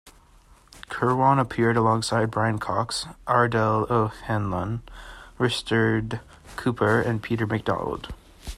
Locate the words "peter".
7.21-7.45